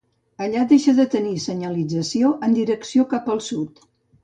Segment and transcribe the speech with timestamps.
[0.45, 3.89] Allà deixa de tenir senyalització en direcció cap al sud.